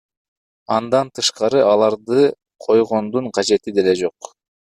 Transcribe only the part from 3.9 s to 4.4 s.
жок.